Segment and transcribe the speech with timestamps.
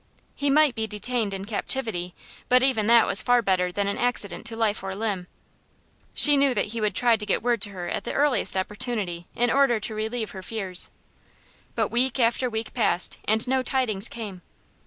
[0.33, 2.15] He might be detained in captivity,
[2.49, 5.27] but even that was far better than an accident to life or limb.
[6.15, 9.27] She knew that he would try to get word to her at the earliest opportunity,
[9.35, 10.89] in order to relieve her fears.
[11.75, 14.41] But week after week passed, and no tidings came.